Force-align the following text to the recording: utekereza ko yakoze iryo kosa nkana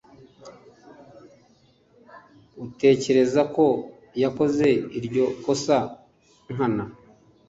utekereza 2.65 3.41
ko 3.55 3.65
yakoze 4.23 4.67
iryo 4.97 5.25
kosa 5.43 5.77
nkana 6.53 6.83